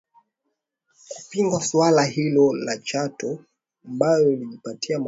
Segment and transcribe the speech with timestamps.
[1.15, 3.39] kupinga suala hilo la Chato
[3.85, 4.95] ambayo ilijipatia umaarufu wa kipekee